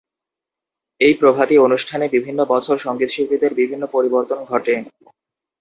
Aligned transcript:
এই 1.01 1.13
প্রভাতী 1.13 1.55
অনুষ্ঠানে 1.57 2.05
বিভিন্ন 2.09 2.39
বছর 2.45 2.75
সঙ্গীতশিল্পীদের 2.77 3.51
বিভিন্ন 3.53 3.83
পরিবর্তন 3.87 4.39
ঘটে। 4.45 4.73